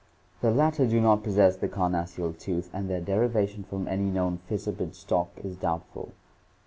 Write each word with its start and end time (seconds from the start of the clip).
The 0.41 0.49
latter 0.49 0.87
do 0.87 0.99
not 0.99 1.21
possess 1.21 1.55
the 1.57 1.67
carnassial 1.67 2.33
tooth 2.33 2.41
(see 2.41 2.51
page 2.53 2.63
551) 2.71 2.81
and 2.81 2.89
their 2.89 3.01
derivation 3.15 3.63
from 3.65 3.87
any 3.87 4.09
known 4.09 4.39
fissiped 4.49 4.95
stock 4.95 5.29
is 5.43 5.55
doubtful. 5.55 6.11